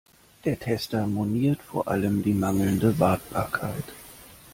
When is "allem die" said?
1.87-2.33